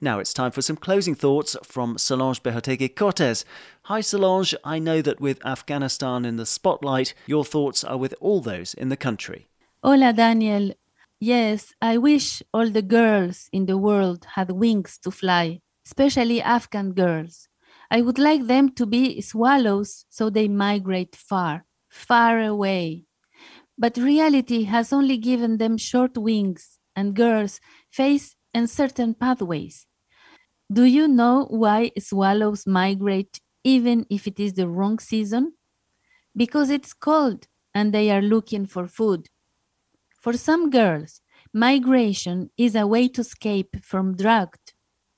Now 0.00 0.20
it's 0.20 0.32
time 0.32 0.52
for 0.52 0.62
some 0.62 0.76
closing 0.76 1.16
thoughts 1.16 1.56
from 1.64 1.98
Solange 1.98 2.40
Behoteguy 2.40 2.94
Cortez. 2.94 3.44
Hi 3.86 4.00
Solange, 4.00 4.54
I 4.62 4.78
know 4.78 5.02
that 5.02 5.20
with 5.20 5.44
Afghanistan 5.44 6.24
in 6.24 6.36
the 6.36 6.46
spotlight, 6.46 7.14
your 7.26 7.44
thoughts 7.44 7.82
are 7.82 7.96
with 7.96 8.14
all 8.20 8.40
those 8.40 8.74
in 8.74 8.90
the 8.90 8.96
country. 8.96 9.48
Hola 9.82 10.12
Daniel, 10.12 10.72
Yes, 11.20 11.72
I 11.82 11.98
wish 11.98 12.42
all 12.52 12.70
the 12.70 12.82
girls 12.82 13.48
in 13.52 13.66
the 13.66 13.76
world 13.78 14.24
had 14.36 14.50
wings 14.50 14.98
to 15.02 15.10
fly, 15.10 15.60
especially 15.86 16.40
Afghan 16.40 16.92
girls. 16.92 17.48
I 17.90 18.00
would 18.02 18.18
like 18.18 18.46
them 18.46 18.70
to 18.76 18.86
be 18.86 19.20
swallows 19.20 20.06
so 20.08 20.30
they 20.30 20.48
migrate 20.48 21.14
far, 21.16 21.66
far 21.90 22.40
away. 22.40 23.04
But 23.78 23.96
reality 23.98 24.64
has 24.64 24.92
only 24.92 25.18
given 25.18 25.58
them 25.58 25.78
short 25.78 26.18
wings, 26.18 26.78
and 26.96 27.14
girls 27.16 27.60
face 27.90 28.36
uncertain 28.54 29.14
pathways. 29.14 29.86
Do 30.72 30.84
you 30.84 31.08
know 31.08 31.46
why 31.50 31.92
swallows 31.98 32.66
migrate 32.66 33.40
even 33.64 34.06
if 34.10 34.26
it 34.26 34.40
is 34.40 34.54
the 34.54 34.68
wrong 34.68 34.98
season? 34.98 35.54
Because 36.36 36.70
it's 36.70 36.94
cold 36.94 37.48
and 37.74 37.94
they 37.94 38.10
are 38.10 38.22
looking 38.22 38.66
for 38.66 38.88
food. 38.88 39.28
For 40.20 40.34
some 40.34 40.68
girls, 40.68 41.22
migration 41.52 42.50
is 42.58 42.74
a 42.74 42.86
way 42.86 43.08
to 43.08 43.22
escape 43.22 43.82
from 43.82 44.16
drought. 44.16 44.74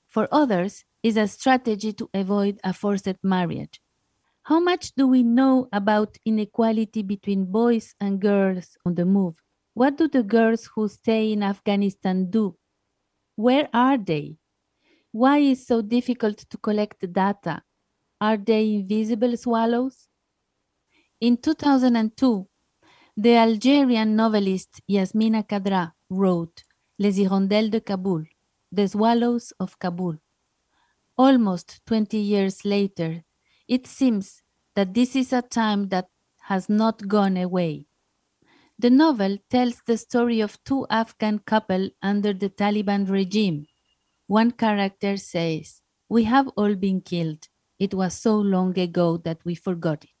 For 0.07 0.27
others, 0.31 0.85
is 1.03 1.17
a 1.17 1.27
strategy 1.27 1.91
to 1.91 2.09
avoid 2.13 2.59
a 2.63 2.71
forced 2.73 3.17
marriage. 3.21 3.81
How 4.43 4.61
much 4.61 4.93
do 4.95 5.05
we 5.07 5.21
know 5.21 5.67
about 5.73 6.17
inequality 6.25 7.03
between 7.03 7.51
boys 7.51 7.93
and 7.99 8.21
girls 8.21 8.77
on 8.85 8.95
the 8.95 9.05
move? 9.05 9.35
What 9.73 9.97
do 9.97 10.07
the 10.07 10.23
girls 10.23 10.69
who 10.73 10.87
stay 10.87 11.33
in 11.33 11.43
Afghanistan 11.43 12.29
do? 12.29 12.55
Where 13.35 13.67
are 13.73 13.97
they? 13.97 14.37
Why 15.11 15.39
is 15.39 15.67
so 15.67 15.81
difficult 15.81 16.37
to 16.49 16.57
collect 16.57 17.11
data? 17.11 17.61
Are 18.21 18.37
they 18.37 18.75
invisible 18.75 19.35
swallows? 19.35 20.07
In 21.19 21.37
2002, 21.37 22.47
the 23.15 23.35
Algerian 23.35 24.15
novelist 24.15 24.81
Yasmina 24.87 25.43
Khadra 25.43 25.93
wrote 26.09 26.63
Les 26.97 27.11
Hirondelles 27.19 27.69
de 27.69 27.79
Kabul, 27.79 28.25
The 28.71 28.87
Swallows 28.87 29.53
of 29.59 29.77
Kabul. 29.77 30.17
Almost 31.15 31.81
20 31.85 32.17
years 32.17 32.65
later, 32.65 33.23
it 33.67 33.85
seems 33.85 34.41
that 34.75 34.95
this 34.95 35.15
is 35.15 35.31
a 35.31 35.43
time 35.43 35.89
that 35.89 36.07
has 36.47 36.67
not 36.69 37.07
gone 37.07 37.37
away. 37.37 37.85
The 38.79 38.89
novel 38.89 39.37
tells 39.47 39.81
the 39.85 39.97
story 39.97 40.41
of 40.41 40.61
two 40.63 40.87
Afghan 40.89 41.37
couple 41.37 41.89
under 42.01 42.33
the 42.33 42.49
Taliban 42.49 43.07
regime. 43.07 43.67
One 44.25 44.49
character 44.49 45.17
says, 45.17 45.81
We 46.09 46.23
have 46.23 46.47
all 46.57 46.73
been 46.73 47.01
killed. 47.01 47.47
It 47.77 47.93
was 47.93 48.15
so 48.15 48.35
long 48.35 48.77
ago 48.79 49.17
that 49.17 49.37
we 49.45 49.53
forgot 49.53 50.03
it. 50.03 50.12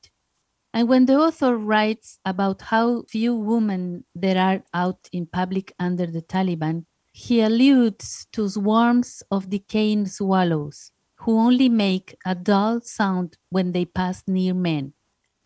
And 0.73 0.87
when 0.87 1.05
the 1.05 1.15
author 1.15 1.55
writes 1.55 2.19
about 2.25 2.63
how 2.63 3.03
few 3.03 3.35
women 3.35 4.05
there 4.15 4.39
are 4.39 4.63
out 4.73 5.07
in 5.11 5.27
public 5.27 5.71
under 5.77 6.07
the 6.07 6.21
Taliban, 6.21 6.85
he 7.11 7.41
alludes 7.41 8.25
to 8.31 8.49
swarms 8.49 9.21
of 9.29 9.51
decaying 9.51 10.07
swallows 10.07 10.91
who 11.17 11.37
only 11.37 11.69
make 11.69 12.17
a 12.25 12.33
dull 12.33 12.81
sound 12.81 13.37
when 13.49 13.71
they 13.71 13.85
pass 13.85 14.23
near 14.27 14.55
men. 14.55 14.93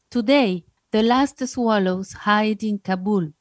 Today, 0.09 0.63
the 0.91 1.03
last 1.03 1.45
swallows 1.45 2.13
hide 2.13 2.63
in 2.63 2.79
Kabul, 2.79 3.33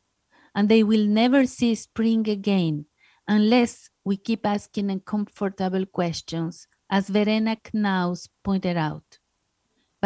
and 0.55 0.69
they 0.69 0.83
will 0.83 1.07
never 1.07 1.47
see 1.47 1.77
spring 1.77 2.29
again 2.29 2.87
unless 3.29 3.91
we 4.05 4.17
keep 4.17 4.45
asking 4.45 4.91
uncomfortable 4.91 5.87
questions, 5.87 6.67
as 6.91 7.09
Verena 7.09 7.57
Knaus 7.57 8.29
pointed 8.45 8.77
out. 8.77 9.19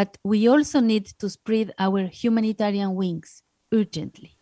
But 0.00 0.16
we 0.24 0.48
also 0.48 0.80
need 0.80 1.04
to 1.18 1.28
spread 1.28 1.74
our 1.78 2.06
humanitarian 2.06 2.94
wings 2.94 3.42
urgently. 3.70 4.38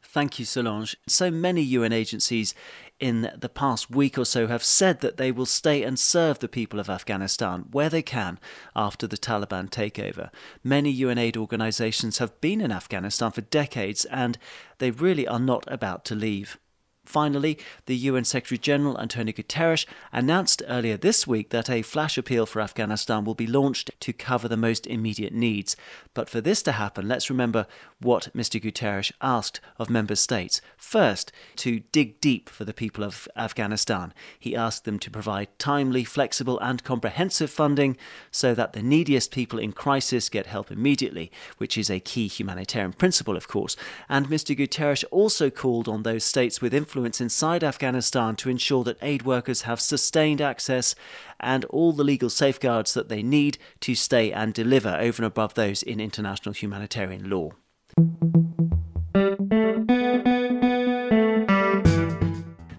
Thank 0.00 0.38
you, 0.38 0.44
Solange. 0.44 0.94
So 1.08 1.28
many 1.28 1.60
UN 1.60 1.92
agencies 1.92 2.54
in 3.00 3.28
the 3.36 3.48
past 3.48 3.90
week 3.90 4.16
or 4.16 4.24
so 4.24 4.46
have 4.46 4.62
said 4.62 5.00
that 5.00 5.16
they 5.16 5.32
will 5.32 5.44
stay 5.44 5.82
and 5.82 5.98
serve 5.98 6.38
the 6.38 6.46
people 6.46 6.78
of 6.78 6.88
Afghanistan 6.88 7.64
where 7.72 7.88
they 7.88 8.02
can 8.02 8.38
after 8.76 9.08
the 9.08 9.18
Taliban 9.18 9.68
takeover. 9.68 10.30
Many 10.62 10.90
UN 10.90 11.18
aid 11.18 11.36
organizations 11.36 12.18
have 12.18 12.40
been 12.40 12.60
in 12.60 12.70
Afghanistan 12.70 13.32
for 13.32 13.40
decades 13.40 14.04
and 14.04 14.38
they 14.78 14.92
really 14.92 15.26
are 15.26 15.40
not 15.40 15.64
about 15.66 16.04
to 16.04 16.14
leave. 16.14 16.58
Finally, 17.04 17.58
the 17.86 17.96
UN 17.96 18.24
Secretary 18.24 18.58
General 18.58 18.98
Antonio 18.98 19.32
Guterres 19.32 19.86
announced 20.12 20.62
earlier 20.68 20.96
this 20.96 21.26
week 21.26 21.50
that 21.50 21.68
a 21.68 21.82
flash 21.82 22.16
appeal 22.16 22.46
for 22.46 22.60
Afghanistan 22.60 23.24
will 23.24 23.34
be 23.34 23.46
launched 23.46 23.90
to 24.00 24.12
cover 24.12 24.46
the 24.46 24.56
most 24.56 24.86
immediate 24.86 25.32
needs. 25.32 25.76
But 26.14 26.30
for 26.30 26.40
this 26.40 26.62
to 26.62 26.72
happen, 26.72 27.08
let's 27.08 27.28
remember 27.28 27.66
what 28.00 28.30
Mr. 28.34 28.62
Guterres 28.62 29.12
asked 29.20 29.60
of 29.78 29.90
member 29.90 30.14
states. 30.14 30.60
First, 30.76 31.32
to 31.56 31.80
dig 31.80 32.20
deep 32.20 32.48
for 32.48 32.64
the 32.64 32.72
people 32.72 33.02
of 33.02 33.28
Afghanistan. 33.36 34.14
He 34.38 34.54
asked 34.54 34.84
them 34.84 34.98
to 35.00 35.10
provide 35.10 35.58
timely, 35.58 36.04
flexible, 36.04 36.58
and 36.60 36.84
comprehensive 36.84 37.50
funding 37.50 37.96
so 38.30 38.54
that 38.54 38.74
the 38.74 38.82
neediest 38.82 39.32
people 39.32 39.58
in 39.58 39.72
crisis 39.72 40.28
get 40.28 40.46
help 40.46 40.70
immediately, 40.70 41.32
which 41.58 41.76
is 41.76 41.90
a 41.90 42.00
key 42.00 42.28
humanitarian 42.28 42.92
principle, 42.92 43.36
of 43.36 43.48
course. 43.48 43.76
And 44.08 44.28
Mr. 44.28 44.56
Guterres 44.56 45.04
also 45.10 45.50
called 45.50 45.88
on 45.88 46.04
those 46.04 46.24
states 46.24 46.60
with 46.60 46.72
influence 46.92 47.22
inside 47.22 47.64
Afghanistan 47.64 48.36
to 48.36 48.50
ensure 48.50 48.84
that 48.84 48.98
aid 49.00 49.22
workers 49.22 49.62
have 49.62 49.80
sustained 49.80 50.42
access 50.42 50.94
and 51.40 51.64
all 51.66 51.90
the 51.90 52.04
legal 52.04 52.28
safeguards 52.28 52.92
that 52.92 53.08
they 53.08 53.22
need 53.22 53.56
to 53.80 53.94
stay 53.94 54.30
and 54.30 54.52
deliver 54.52 54.94
over 55.00 55.22
and 55.22 55.24
above 55.24 55.54
those 55.54 55.82
in 55.82 56.00
international 56.00 56.52
humanitarian 56.52 57.30
law. 57.30 57.48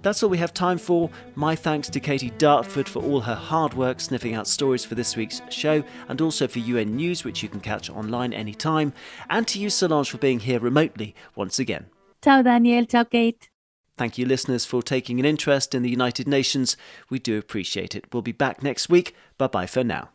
That's 0.03 0.21
all 0.21 0.29
we 0.29 0.37
have 0.37 0.53
time 0.53 0.77
for. 0.77 1.09
My 1.33 1.55
thanks 1.55 1.89
to 1.89 1.99
Katie 1.99 2.29
Dartford 2.37 2.87
for 2.87 3.01
all 3.01 3.21
her 3.21 3.33
hard 3.33 3.73
work 3.73 3.99
sniffing 3.99 4.35
out 4.35 4.47
stories 4.47 4.85
for 4.85 4.93
this 4.93 5.15
week's 5.15 5.41
show, 5.49 5.83
and 6.07 6.21
also 6.21 6.47
for 6.47 6.59
UN 6.59 6.95
News, 6.95 7.23
which 7.23 7.41
you 7.41 7.49
can 7.49 7.61
catch 7.61 7.89
online 7.89 8.31
anytime, 8.31 8.93
and 9.31 9.47
to 9.47 9.57
you, 9.57 9.71
Solange, 9.71 10.11
for 10.11 10.19
being 10.19 10.41
here 10.41 10.59
remotely 10.59 11.15
once 11.35 11.57
again. 11.57 11.87
Ciao, 12.23 12.43
Daniel. 12.43 12.85
Ciao, 12.85 13.05
Kate. 13.05 13.49
Thank 13.95 14.17
you, 14.17 14.25
listeners, 14.25 14.65
for 14.65 14.81
taking 14.81 15.19
an 15.19 15.25
interest 15.25 15.75
in 15.75 15.83
the 15.83 15.89
United 15.89 16.27
Nations. 16.27 16.75
We 17.09 17.19
do 17.19 17.37
appreciate 17.37 17.95
it. 17.95 18.11
We'll 18.11 18.23
be 18.23 18.31
back 18.31 18.63
next 18.63 18.89
week. 18.89 19.15
Bye 19.37 19.47
bye 19.47 19.67
for 19.67 19.83
now. 19.83 20.09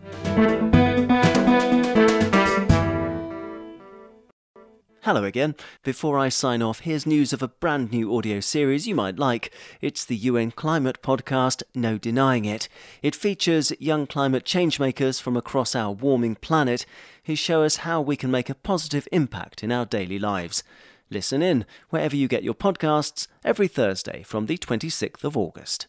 Hello 5.02 5.24
again. 5.24 5.54
Before 5.84 6.18
I 6.18 6.28
sign 6.28 6.60
off, 6.60 6.80
here's 6.80 7.06
news 7.06 7.32
of 7.32 7.40
a 7.40 7.48
brand 7.48 7.92
new 7.92 8.14
audio 8.14 8.40
series 8.40 8.86
you 8.86 8.94
might 8.94 9.18
like. 9.18 9.50
It's 9.80 10.04
the 10.04 10.16
UN 10.16 10.50
Climate 10.50 11.00
Podcast, 11.00 11.62
No 11.74 11.96
Denying 11.96 12.44
It. 12.44 12.68
It 13.00 13.14
features 13.14 13.72
young 13.78 14.06
climate 14.06 14.44
changemakers 14.44 15.22
from 15.22 15.34
across 15.34 15.74
our 15.74 15.92
warming 15.92 16.34
planet 16.34 16.84
who 17.24 17.36
show 17.36 17.62
us 17.62 17.76
how 17.76 18.02
we 18.02 18.16
can 18.16 18.30
make 18.30 18.50
a 18.50 18.54
positive 18.54 19.08
impact 19.10 19.62
in 19.62 19.72
our 19.72 19.86
daily 19.86 20.18
lives. 20.18 20.62
Listen 21.10 21.42
in 21.42 21.64
wherever 21.88 22.14
you 22.14 22.28
get 22.28 22.42
your 22.42 22.54
podcasts 22.54 23.28
every 23.42 23.68
Thursday 23.68 24.22
from 24.22 24.46
the 24.46 24.58
26th 24.58 25.24
of 25.24 25.36
August. 25.36 25.86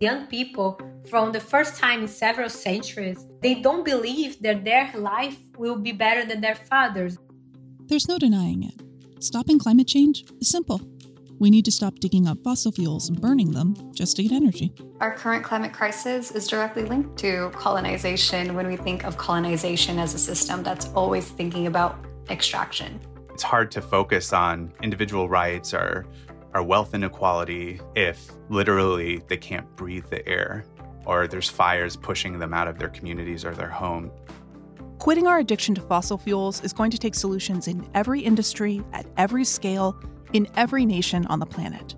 Young 0.00 0.26
people, 0.28 0.80
from 1.08 1.30
the 1.30 1.40
first 1.40 1.76
time 1.76 2.02
in 2.02 2.08
several 2.08 2.48
centuries, 2.48 3.26
they 3.42 3.54
don't 3.54 3.84
believe 3.84 4.42
that 4.42 4.64
their 4.64 4.90
life 4.96 5.38
will 5.58 5.76
be 5.76 5.92
better 5.92 6.24
than 6.24 6.40
their 6.40 6.54
fathers. 6.54 7.18
There's 7.86 8.08
no 8.08 8.18
denying 8.18 8.62
it. 8.62 9.22
Stopping 9.22 9.58
climate 9.58 9.86
change 9.86 10.24
is 10.40 10.48
simple. 10.48 10.80
We 11.40 11.48
need 11.48 11.64
to 11.64 11.72
stop 11.72 11.98
digging 12.00 12.28
up 12.28 12.36
fossil 12.44 12.70
fuels 12.70 13.08
and 13.08 13.18
burning 13.18 13.52
them 13.52 13.74
just 13.94 14.14
to 14.16 14.22
get 14.22 14.30
energy. 14.30 14.74
Our 15.00 15.14
current 15.16 15.42
climate 15.42 15.72
crisis 15.72 16.30
is 16.30 16.46
directly 16.46 16.84
linked 16.84 17.16
to 17.20 17.50
colonization 17.54 18.54
when 18.54 18.66
we 18.66 18.76
think 18.76 19.06
of 19.06 19.16
colonization 19.16 19.98
as 19.98 20.12
a 20.12 20.18
system 20.18 20.62
that's 20.62 20.88
always 20.88 21.30
thinking 21.30 21.66
about 21.66 21.98
extraction. 22.28 23.00
It's 23.32 23.42
hard 23.42 23.70
to 23.70 23.80
focus 23.80 24.34
on 24.34 24.70
individual 24.82 25.30
rights 25.30 25.72
or, 25.72 26.04
or 26.52 26.62
wealth 26.62 26.92
inequality 26.92 27.80
if 27.96 28.30
literally 28.50 29.22
they 29.28 29.38
can't 29.38 29.66
breathe 29.76 30.10
the 30.10 30.28
air 30.28 30.66
or 31.06 31.26
there's 31.26 31.48
fires 31.48 31.96
pushing 31.96 32.38
them 32.38 32.52
out 32.52 32.68
of 32.68 32.78
their 32.78 32.90
communities 32.90 33.46
or 33.46 33.54
their 33.54 33.70
home. 33.70 34.10
Quitting 34.98 35.26
our 35.26 35.38
addiction 35.38 35.74
to 35.74 35.80
fossil 35.80 36.18
fuels 36.18 36.62
is 36.62 36.74
going 36.74 36.90
to 36.90 36.98
take 36.98 37.14
solutions 37.14 37.66
in 37.66 37.88
every 37.94 38.20
industry, 38.20 38.82
at 38.92 39.06
every 39.16 39.46
scale, 39.46 39.98
in 40.32 40.48
every 40.56 40.86
nation 40.86 41.26
on 41.26 41.38
the 41.38 41.46
planet. 41.46 41.94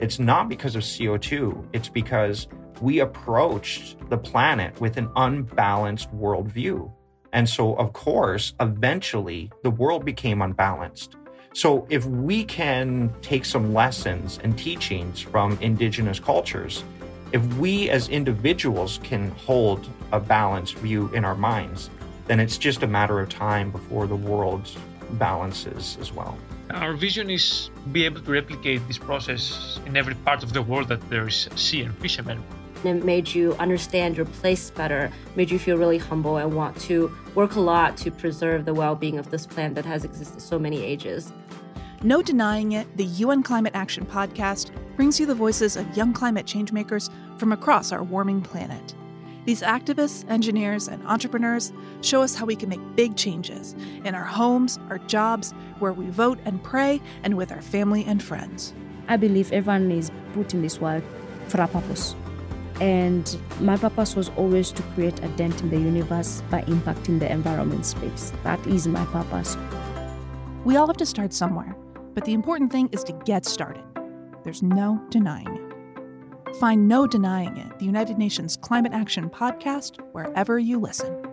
It's 0.00 0.18
not 0.18 0.48
because 0.48 0.74
of 0.74 0.82
CO2, 0.82 1.64
it's 1.72 1.88
because 1.88 2.48
we 2.80 2.98
approached 2.98 3.96
the 4.10 4.18
planet 4.18 4.80
with 4.80 4.96
an 4.96 5.08
unbalanced 5.14 6.12
worldview. 6.12 6.90
And 7.32 7.48
so, 7.48 7.74
of 7.74 7.92
course, 7.92 8.54
eventually 8.60 9.50
the 9.62 9.70
world 9.70 10.04
became 10.04 10.42
unbalanced. 10.42 11.16
So, 11.54 11.86
if 11.90 12.04
we 12.06 12.44
can 12.44 13.12
take 13.22 13.44
some 13.44 13.72
lessons 13.72 14.40
and 14.42 14.58
teachings 14.58 15.20
from 15.20 15.58
indigenous 15.60 16.18
cultures, 16.18 16.82
if 17.32 17.42
we 17.54 17.88
as 17.88 18.08
individuals 18.08 18.98
can 19.02 19.30
hold 19.30 19.88
a 20.12 20.20
balanced 20.20 20.74
view 20.76 21.08
in 21.14 21.24
our 21.24 21.34
minds, 21.34 21.90
then 22.26 22.40
it's 22.40 22.58
just 22.58 22.82
a 22.82 22.86
matter 22.86 23.20
of 23.20 23.28
time 23.28 23.70
before 23.70 24.06
the 24.06 24.16
world 24.16 24.68
balances 25.12 25.96
as 26.00 26.12
well. 26.12 26.36
Our 26.72 26.94
vision 26.94 27.28
is 27.28 27.70
be 27.92 28.06
able 28.06 28.22
to 28.22 28.30
replicate 28.32 28.86
this 28.88 28.96
process 28.96 29.78
in 29.84 29.96
every 29.96 30.14
part 30.14 30.42
of 30.42 30.54
the 30.54 30.62
world 30.62 30.88
that 30.88 31.06
there 31.10 31.28
is 31.28 31.48
sea 31.54 31.82
and 31.82 31.94
fishermen. 31.98 32.42
It 32.82 33.04
made 33.04 33.28
you 33.28 33.54
understand 33.60 34.16
your 34.16 34.26
place 34.26 34.70
better, 34.70 35.12
made 35.36 35.50
you 35.50 35.58
feel 35.58 35.76
really 35.76 35.98
humble 35.98 36.38
and 36.38 36.54
want 36.54 36.80
to 36.82 37.14
work 37.34 37.56
a 37.56 37.60
lot 37.60 37.96
to 37.98 38.10
preserve 38.10 38.64
the 38.64 38.72
well 38.74 38.96
being 38.96 39.18
of 39.18 39.30
this 39.30 39.46
plant 39.46 39.74
that 39.74 39.84
has 39.84 40.04
existed 40.04 40.40
so 40.40 40.58
many 40.58 40.82
ages. 40.82 41.30
No 42.02 42.22
denying 42.22 42.72
it, 42.72 42.96
the 42.96 43.04
UN 43.04 43.42
Climate 43.42 43.74
Action 43.74 44.06
Podcast 44.06 44.70
brings 44.96 45.20
you 45.20 45.26
the 45.26 45.34
voices 45.34 45.76
of 45.76 45.96
young 45.96 46.12
climate 46.12 46.46
changemakers 46.46 47.10
from 47.38 47.52
across 47.52 47.92
our 47.92 48.02
warming 48.02 48.40
planet. 48.40 48.94
These 49.44 49.62
activists, 49.62 50.28
engineers, 50.30 50.86
and 50.86 51.04
entrepreneurs 51.06 51.72
show 52.00 52.22
us 52.22 52.36
how 52.36 52.46
we 52.46 52.54
can 52.54 52.68
make 52.68 52.80
big 52.94 53.16
changes 53.16 53.74
in 54.04 54.14
our 54.14 54.24
homes, 54.24 54.78
our 54.88 54.98
jobs, 54.98 55.52
where 55.80 55.92
we 55.92 56.06
vote 56.10 56.38
and 56.44 56.62
pray, 56.62 57.00
and 57.24 57.36
with 57.36 57.50
our 57.50 57.62
family 57.62 58.04
and 58.04 58.22
friends. 58.22 58.72
I 59.08 59.16
believe 59.16 59.52
everyone 59.52 59.90
is 59.90 60.12
put 60.32 60.54
in 60.54 60.62
this 60.62 60.80
world 60.80 61.02
for 61.48 61.60
a 61.60 61.66
purpose. 61.66 62.14
And 62.80 63.36
my 63.60 63.76
purpose 63.76 64.14
was 64.14 64.30
always 64.36 64.70
to 64.72 64.82
create 64.94 65.18
a 65.24 65.28
dent 65.28 65.60
in 65.60 65.70
the 65.70 65.78
universe 65.78 66.42
by 66.48 66.62
impacting 66.62 67.18
the 67.18 67.30
environment 67.30 67.84
space. 67.84 68.32
That 68.44 68.64
is 68.66 68.86
my 68.86 69.04
purpose. 69.06 69.56
We 70.64 70.76
all 70.76 70.86
have 70.86 70.96
to 70.98 71.06
start 71.06 71.32
somewhere, 71.32 71.76
but 72.14 72.24
the 72.24 72.32
important 72.32 72.70
thing 72.70 72.88
is 72.92 73.02
to 73.04 73.12
get 73.24 73.44
started. 73.44 73.84
There's 74.44 74.62
no 74.62 75.04
denying 75.10 75.48
it. 75.48 75.61
Find 76.60 76.86
No 76.86 77.06
Denying 77.06 77.56
It, 77.56 77.78
the 77.78 77.84
United 77.86 78.18
Nations 78.18 78.56
Climate 78.56 78.92
Action 78.92 79.30
Podcast, 79.30 79.96
wherever 80.12 80.58
you 80.58 80.78
listen. 80.78 81.31